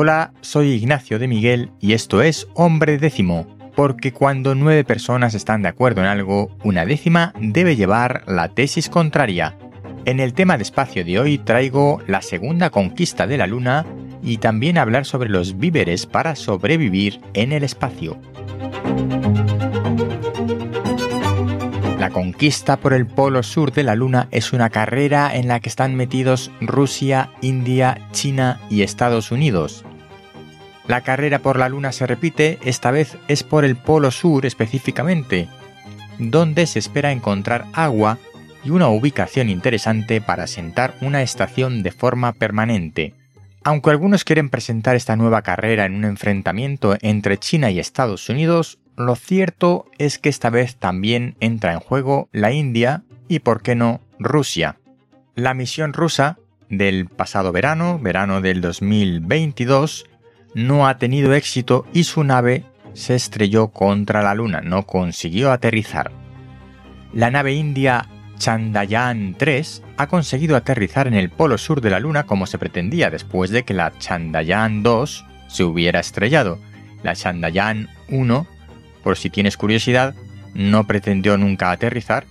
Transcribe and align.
Hola, 0.00 0.32
soy 0.42 0.68
Ignacio 0.68 1.18
de 1.18 1.26
Miguel 1.26 1.72
y 1.80 1.92
esto 1.92 2.22
es 2.22 2.46
Hombre 2.54 2.98
Décimo, 2.98 3.48
porque 3.74 4.12
cuando 4.12 4.54
nueve 4.54 4.84
personas 4.84 5.34
están 5.34 5.62
de 5.62 5.70
acuerdo 5.70 6.02
en 6.02 6.06
algo, 6.06 6.56
una 6.62 6.86
décima 6.86 7.32
debe 7.40 7.74
llevar 7.74 8.22
la 8.28 8.48
tesis 8.50 8.88
contraria. 8.88 9.56
En 10.04 10.20
el 10.20 10.34
tema 10.34 10.56
de 10.56 10.62
espacio 10.62 11.04
de 11.04 11.18
hoy 11.18 11.38
traigo 11.38 12.00
la 12.06 12.22
segunda 12.22 12.70
conquista 12.70 13.26
de 13.26 13.38
la 13.38 13.48
Luna 13.48 13.86
y 14.22 14.36
también 14.36 14.78
hablar 14.78 15.04
sobre 15.04 15.30
los 15.30 15.58
víveres 15.58 16.06
para 16.06 16.36
sobrevivir 16.36 17.20
en 17.34 17.50
el 17.50 17.64
espacio. 17.64 18.20
La 21.98 22.10
conquista 22.10 22.76
por 22.76 22.92
el 22.92 23.08
polo 23.08 23.42
sur 23.42 23.72
de 23.72 23.82
la 23.82 23.96
Luna 23.96 24.28
es 24.30 24.52
una 24.52 24.70
carrera 24.70 25.34
en 25.34 25.48
la 25.48 25.58
que 25.58 25.68
están 25.68 25.96
metidos 25.96 26.52
Rusia, 26.60 27.32
India, 27.40 28.08
China 28.12 28.60
y 28.70 28.82
Estados 28.82 29.32
Unidos. 29.32 29.84
La 30.88 31.02
carrera 31.02 31.40
por 31.40 31.58
la 31.58 31.68
Luna 31.68 31.92
se 31.92 32.06
repite, 32.06 32.58
esta 32.64 32.90
vez 32.90 33.18
es 33.28 33.42
por 33.42 33.66
el 33.66 33.76
polo 33.76 34.10
sur 34.10 34.46
específicamente, 34.46 35.46
donde 36.18 36.66
se 36.66 36.78
espera 36.78 37.12
encontrar 37.12 37.66
agua 37.74 38.18
y 38.64 38.70
una 38.70 38.88
ubicación 38.88 39.50
interesante 39.50 40.22
para 40.22 40.44
asentar 40.44 40.94
una 41.02 41.20
estación 41.20 41.82
de 41.82 41.92
forma 41.92 42.32
permanente. 42.32 43.12
Aunque 43.64 43.90
algunos 43.90 44.24
quieren 44.24 44.48
presentar 44.48 44.96
esta 44.96 45.14
nueva 45.14 45.42
carrera 45.42 45.84
en 45.84 45.94
un 45.94 46.06
enfrentamiento 46.06 46.96
entre 47.02 47.36
China 47.36 47.70
y 47.70 47.78
Estados 47.78 48.26
Unidos, 48.30 48.78
lo 48.96 49.14
cierto 49.14 49.84
es 49.98 50.18
que 50.18 50.30
esta 50.30 50.48
vez 50.48 50.76
también 50.76 51.36
entra 51.38 51.74
en 51.74 51.80
juego 51.80 52.30
la 52.32 52.52
India 52.52 53.02
y, 53.28 53.40
por 53.40 53.60
qué 53.60 53.74
no, 53.74 54.00
Rusia. 54.18 54.78
La 55.34 55.52
misión 55.52 55.92
rusa 55.92 56.38
del 56.70 57.06
pasado 57.08 57.52
verano, 57.52 57.98
verano 57.98 58.40
del 58.40 58.62
2022, 58.62 60.06
no 60.54 60.86
ha 60.86 60.98
tenido 60.98 61.34
éxito 61.34 61.86
y 61.92 62.04
su 62.04 62.24
nave 62.24 62.64
se 62.94 63.14
estrelló 63.14 63.68
contra 63.68 64.22
la 64.22 64.34
Luna, 64.34 64.60
no 64.60 64.84
consiguió 64.86 65.52
aterrizar. 65.52 66.10
La 67.12 67.30
nave 67.30 67.54
india 67.54 68.06
Chandrayaan 68.38 69.34
3 69.36 69.82
ha 69.96 70.06
conseguido 70.06 70.56
aterrizar 70.56 71.06
en 71.06 71.14
el 71.14 71.30
polo 71.30 71.58
sur 71.58 71.80
de 71.80 71.90
la 71.90 72.00
Luna 72.00 72.24
como 72.24 72.46
se 72.46 72.58
pretendía 72.58 73.10
después 73.10 73.50
de 73.50 73.64
que 73.64 73.74
la 73.74 73.92
Chandrayaan 73.98 74.82
2 74.82 75.24
se 75.48 75.64
hubiera 75.64 76.00
estrellado. 76.00 76.58
La 77.02 77.14
Chandrayaan 77.14 77.88
1 78.08 78.46
por 79.08 79.16
si 79.16 79.30
tienes 79.30 79.56
curiosidad, 79.56 80.14
no 80.54 80.86
pretendió 80.86 81.38
nunca 81.38 81.70
aterrizar, 81.70 82.24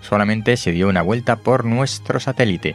solamente 0.00 0.56
se 0.56 0.72
dio 0.72 0.88
una 0.88 1.02
vuelta 1.02 1.36
por 1.36 1.64
nuestro 1.64 2.18
satélite. 2.20 2.74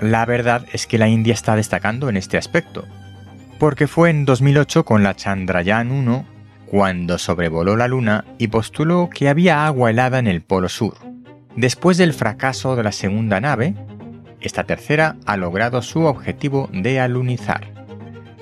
La 0.00 0.26
verdad 0.26 0.66
es 0.72 0.86
que 0.86 0.98
la 0.98 1.08
India 1.08 1.34
está 1.34 1.56
destacando 1.56 2.10
en 2.10 2.18
este 2.18 2.36
aspecto, 2.36 2.84
porque 3.58 3.86
fue 3.86 4.10
en 4.10 4.24
2008 4.24 4.84
con 4.84 5.02
la 5.02 5.14
Chandrayaan 5.14 5.90
1 5.90 6.26
cuando 6.66 7.18
sobrevoló 7.18 7.76
la 7.76 7.88
Luna 7.88 8.24
y 8.38 8.48
postuló 8.48 9.08
que 9.10 9.28
había 9.28 9.66
agua 9.66 9.90
helada 9.90 10.18
en 10.18 10.26
el 10.26 10.42
Polo 10.42 10.68
Sur. 10.68 10.96
Después 11.56 11.98
del 11.98 12.14
fracaso 12.14 12.74
de 12.74 12.82
la 12.82 12.92
segunda 12.92 13.40
nave, 13.40 13.74
esta 14.40 14.64
tercera 14.64 15.16
ha 15.24 15.36
logrado 15.36 15.82
su 15.82 16.04
objetivo 16.04 16.68
de 16.72 17.00
alunizar. 17.00 17.72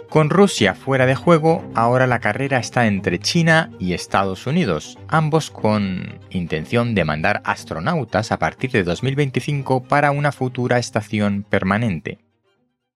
Con 0.08 0.28
Rusia 0.28 0.74
fuera 0.74 1.06
de 1.06 1.14
juego, 1.14 1.64
ahora 1.74 2.06
la 2.06 2.18
carrera 2.18 2.58
está 2.58 2.86
entre 2.86 3.18
China 3.18 3.70
y 3.78 3.94
Estados 3.94 4.46
Unidos, 4.46 4.98
ambos 5.08 5.50
con 5.50 6.18
intención 6.30 6.94
de 6.94 7.04
mandar 7.04 7.40
astronautas 7.44 8.30
a 8.30 8.38
partir 8.38 8.70
de 8.72 8.82
2025 8.82 9.84
para 9.84 10.10
una 10.10 10.32
futura 10.32 10.78
estación 10.78 11.44
permanente. 11.48 12.18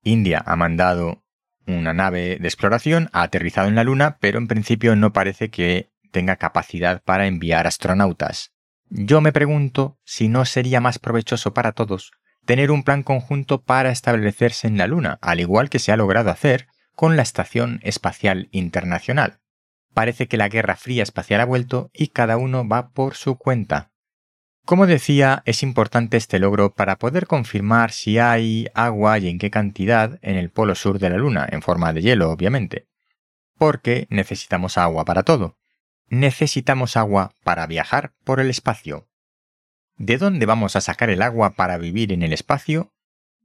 India 0.03 0.43
ha 0.45 0.57
mandado 0.57 1.23
una 1.67 1.93
nave 1.93 2.39
de 2.41 2.49
exploración, 2.49 3.09
ha 3.13 3.23
aterrizado 3.23 3.69
en 3.69 3.75
la 3.75 3.85
Luna, 3.85 4.19
pero 4.21 4.39
en 4.39 4.49
principio 4.49 4.97
no 4.97 5.13
parece 5.13 5.51
que 5.51 5.91
tenga 6.13 6.37
capacidad 6.37 7.03
para 7.03 7.27
enviar 7.27 7.67
astronautas. 7.67 8.53
Yo 8.89 9.21
me 9.21 9.33
pregunto 9.33 9.99
si 10.05 10.29
no 10.29 10.45
sería 10.45 10.81
más 10.81 10.99
provechoso 10.99 11.53
para 11.53 11.73
todos 11.73 12.13
tener 12.47 12.71
un 12.71 12.85
plan 12.85 13.03
conjunto 13.03 13.63
para 13.63 13.91
establecerse 13.91 14.67
en 14.67 14.79
la 14.79 14.87
Luna, 14.87 15.19
al 15.21 15.41
igual 15.41 15.69
que 15.69 15.81
se 15.81 15.93
ha 15.93 15.97
logrado 15.97 16.31
hacer 16.31 16.69
con 16.95 17.17
la 17.17 17.23
Estación 17.23 17.81
Espacial 17.83 18.49
Internacional. 18.53 19.41
Parece 19.93 20.29
que 20.29 20.37
la 20.37 20.49
Guerra 20.49 20.77
Fría 20.77 21.03
Espacial 21.03 21.41
ha 21.41 21.45
vuelto 21.45 21.91
y 21.93 22.09
cada 22.09 22.39
uno 22.39 22.67
va 22.67 22.91
por 22.91 23.15
su 23.15 23.37
cuenta. 23.37 23.91
Como 24.67 24.89
decía, 24.89 25.45
es 25.47 25.63
importante 25.63 26.17
este 26.17 26.41
logro 26.41 26.75
para 26.75 26.97
poder 26.99 27.29
confirmar 27.29 27.93
si 27.93 28.19
hay 28.19 28.67
agua 28.75 29.17
y 29.21 29.29
en 29.29 29.39
qué 29.39 29.49
cantidad 29.49 30.19
en 30.23 30.35
el 30.35 30.51
polo 30.51 30.75
sur 30.75 30.99
de 30.99 31.09
la 31.09 31.19
Luna, 31.19 31.47
en 31.49 31.63
forma 31.63 31.93
de 31.93 32.03
hielo, 32.03 32.33
obviamente. 32.33 32.89
Porque 33.57 34.09
necesitamos 34.11 34.77
agua 34.77 35.05
para 35.05 35.23
todo. 35.23 35.57
Necesitamos 36.09 36.97
agua 36.97 37.37
para 37.45 37.69
viajar 37.69 38.15
por 38.25 38.41
el 38.41 38.51
espacio. 38.51 39.09
¿De 39.99 40.19
dónde 40.19 40.47
vamos 40.47 40.75
a 40.75 40.81
sacar 40.81 41.11
el 41.11 41.23
agua 41.23 41.51
para 41.51 41.79
vivir 41.79 42.13
en 42.13 42.25
el 42.25 42.33
espacio? 42.33 42.93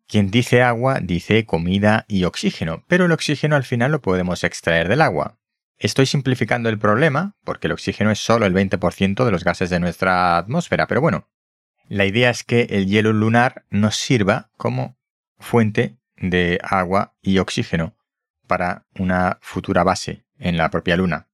Quien 0.08 0.32
dice 0.32 0.64
agua 0.64 1.02
dice 1.03 1.46
comida 1.46 2.03
y 2.08 2.24
oxígeno, 2.24 2.84
pero 2.88 3.06
el 3.06 3.12
oxígeno 3.12 3.56
al 3.56 3.64
final 3.64 3.92
lo 3.92 4.02
podemos 4.02 4.44
extraer 4.44 4.90
del 4.90 5.02
agua. 5.02 5.38
Estoy 5.81 6.06
simplificando 6.06 6.69
el 6.69 6.78
problema, 6.78 7.36
porque 7.44 7.66
el 7.66 7.74
oxígeno 7.74 8.12
es 8.12 8.19
solo 8.19 8.46
el 8.46 8.53
20% 8.53 9.25
de 9.25 9.31
los 9.31 9.44
gases 9.44 9.72
de 9.72 9.80
nuestra 9.80 10.38
atmósfera, 10.38 10.86
pero 10.86 11.02
bueno, 11.02 11.28
la 11.88 12.06
idea 12.06 12.30
es 12.30 12.44
que 12.44 12.68
el 12.69 12.86
hielo 12.86 13.14
lunar 13.14 13.66
nos 13.72 13.96
sirva 13.96 14.52
como 14.58 15.00
fuente 15.40 15.97
de 16.18 16.59
agua 16.62 17.16
y 17.24 17.40
oxígeno 17.40 17.96
para 18.46 18.86
una 19.00 19.40
futura 19.41 19.84
base 19.84 20.24
en 20.38 20.56
la 20.56 20.70
propia 20.70 20.97
luna. 20.97 21.30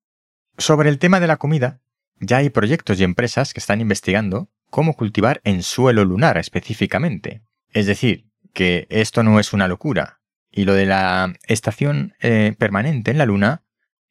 Sobre 0.57 0.87
el 0.87 0.97
tema 0.97 1.19
de 1.19 1.27
la 1.27 1.35
comida, 1.35 1.81
ya 2.21 2.37
hay 2.37 2.49
proyectos 2.49 3.01
y 3.01 3.03
empresas 3.03 3.53
que 3.53 3.59
están 3.59 3.81
investigando 3.81 4.49
cómo 4.69 4.93
cultivar 4.93 5.41
en 5.43 5.61
suelo 5.61 6.05
lunar 6.05 6.37
específicamente. 6.37 7.41
Es 7.71 7.85
decir, 7.85 8.29
que 8.53 8.87
esto 8.89 9.23
no 9.23 9.41
es 9.41 9.51
una 9.51 9.67
locura. 9.67 10.21
Y 10.51 10.63
lo 10.63 10.73
de 10.73 10.85
la 10.85 11.33
estación 11.47 12.13
eh, 12.21 12.55
permanente 12.57 13.11
en 13.11 13.17
la 13.17 13.25
Luna 13.25 13.63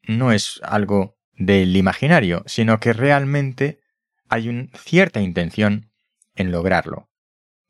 no 0.06 0.33
es 0.33 0.61
algo 0.62 1.17
del 1.34 1.77
imaginario, 1.77 2.43
sino 2.47 2.81
que 2.81 2.93
realmente 2.93 3.81
hay 4.28 4.49
una 4.49 4.69
cierta 4.78 5.21
intención 5.21 5.91
en 6.34 6.50
lograrlo. 6.50 7.09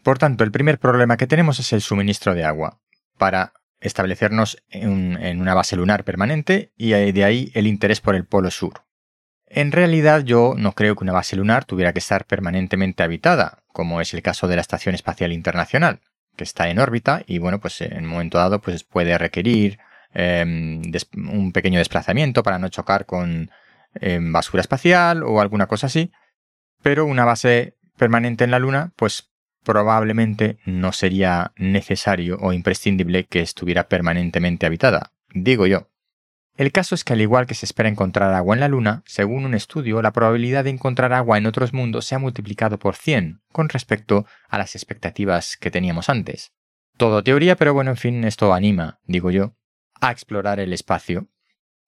Por 0.03 0.19
tanto, 0.19 0.45
el 0.45 0.53
primer 0.53 0.79
problema 0.79 1.17
que 1.17 1.27
tenemos 1.27 1.59
es 1.59 1.73
el 1.73 1.81
suministro 1.81 2.35
de 2.35 2.45
agua 2.45 2.81
para 3.19 3.53
establecernos 3.81 4.63
en, 4.69 5.41
una 5.41 5.55
base 5.55 5.77
lunar 5.77 6.05
permanente 6.05 6.73
y 6.77 6.91
de 6.91 7.25
ahí 7.25 7.51
el 7.55 7.67
interés 7.67 8.01
por 8.01 8.15
el 8.15 8.25
polo 8.25 8.51
sur. 8.51 8.85
En 9.47 9.73
realidad 9.73 10.25
yo 10.25 10.55
no 10.57 10.73
creo 10.73 10.97
que 10.97 11.05
una 11.05 11.13
base 11.13 11.37
lunar 11.37 11.65
tuviera 11.65 11.93
que 11.93 11.99
estar 11.99 12.25
permanentemente 12.25 13.03
habitada, 13.03 13.63
como 13.73 14.01
es 14.01 14.13
el 14.15 14.23
caso 14.23 14.49
de 14.49 14.57
la 14.57 14.63
Estación 14.63 14.95
Espacial 14.95 15.33
Internacional 15.33 16.01
que 16.37 16.45
está 16.45 16.69
en 16.69 16.79
órbita 16.79 17.23
y 17.27 17.39
bueno, 17.39 17.61
pues 17.61 17.81
en 17.81 18.05
un 18.05 18.11
momento 18.11 18.39
dado 18.39 18.61
pues 18.61 18.85
puede 18.85 19.19
requerir 19.19 19.79
em, 20.15 20.83
un 21.15 21.53
pequeño 21.53 21.79
desplazamiento 21.79 22.43
para 22.43 22.59
no 22.59 22.69
chocar 22.69 23.07
con 23.07 23.51
em, 23.95 24.33
basura 24.33 24.61
espacial 24.61 25.23
o 25.23 25.41
alguna 25.41 25.67
cosa 25.67 25.87
así. 25.87 26.13
Pero 26.83 27.07
una 27.07 27.25
base 27.25 27.77
permanente 27.97 28.45
en 28.45 28.51
la 28.51 28.59
Luna, 28.59 28.93
pues 28.97 29.31
probablemente 29.65 30.59
no 30.65 30.93
sería 30.93 31.53
necesario 31.57 32.39
o 32.41 32.53
imprescindible 32.53 33.25
que 33.25 33.41
estuviera 33.41 33.89
permanentemente 33.89 34.65
habitada, 34.65 35.13
digo 35.35 35.67
yo. 35.67 35.89
El 36.57 36.73
caso 36.73 36.95
es 36.95 37.05
que 37.05 37.13
al 37.13 37.21
igual 37.21 37.47
que 37.47 37.55
se 37.55 37.67
espera 37.67 37.89
encontrar 37.89 38.33
agua 38.33 38.55
en 38.55 38.61
la 38.61 38.69
Luna, 38.69 39.03
según 39.05 39.45
un 39.45 39.55
estudio, 39.55 40.01
la 40.01 40.13
probabilidad 40.13 40.65
de 40.65 40.71
encontrar 40.71 41.13
agua 41.13 41.37
en 41.37 41.45
otros 41.45 41.75
mundos 41.75 42.07
se 42.07 42.15
ha 42.15 42.19
multiplicado 42.19 42.79
por 42.79 42.95
100 42.95 43.43
con 43.53 43.69
respecto 43.69 44.25
a 44.49 44.57
las 44.57 44.75
expectativas 44.75 45.59
que 45.59 45.71
teníamos 45.71 46.09
antes. 46.09 46.53
Todo 46.97 47.23
teoría, 47.23 47.57
pero 47.57 47.75
bueno, 47.75 47.91
en 47.91 47.99
fin, 47.99 48.25
esto 48.25 48.55
anima, 48.55 49.01
digo 49.05 49.31
yo, 49.31 49.55
a 50.01 50.11
explorar 50.11 50.61
el 50.61 50.73
espacio. 50.73 51.27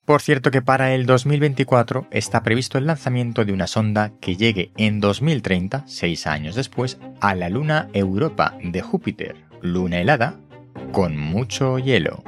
Por 0.04 0.22
cierto 0.22 0.50
que 0.50 0.62
para 0.62 0.94
el 0.94 1.04
2024 1.04 2.06
está 2.10 2.42
previsto 2.42 2.78
el 2.78 2.86
lanzamiento 2.86 3.44
de 3.44 3.52
una 3.52 3.66
sonda 3.66 4.12
que 4.22 4.36
llegue 4.36 4.72
en 4.78 5.00
2030, 5.00 5.84
seis 5.86 6.26
años 6.26 6.54
después, 6.54 6.98
a 7.20 7.34
la 7.34 7.50
Luna 7.50 7.88
Europa 7.92 8.56
de 8.62 8.80
Júpiter, 8.80 9.36
luna 9.60 10.00
helada, 10.00 10.40
con 10.92 11.18
mucho 11.18 11.78
hielo. 11.78 12.22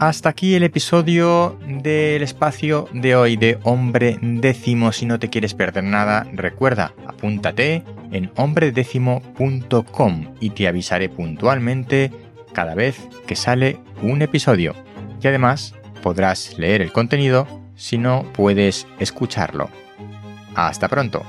Hasta 0.00 0.30
aquí 0.30 0.54
el 0.54 0.64
episodio 0.64 1.56
del 1.68 2.22
espacio 2.22 2.88
de 2.92 3.14
hoy 3.14 3.36
de 3.36 3.58
Hombre 3.62 4.18
Décimo. 4.20 4.90
Si 4.90 5.06
no 5.06 5.18
te 5.18 5.28
quieres 5.28 5.54
perder 5.54 5.84
nada, 5.84 6.26
recuerda, 6.32 6.94
apúntate 7.06 7.84
en 8.10 8.32
hombredécimo.com 8.34 10.34
y 10.40 10.50
te 10.50 10.66
avisaré 10.66 11.10
puntualmente 11.10 12.10
cada 12.52 12.74
vez 12.74 13.08
que 13.26 13.36
sale 13.36 13.78
un 14.02 14.22
episodio. 14.22 14.74
Y 15.22 15.26
además 15.26 15.74
podrás 16.02 16.58
leer 16.58 16.82
el 16.82 16.92
contenido 16.92 17.46
si 17.76 17.98
no 17.98 18.24
puedes 18.32 18.86
escucharlo. 18.98 19.68
Hasta 20.54 20.88
pronto. 20.88 21.22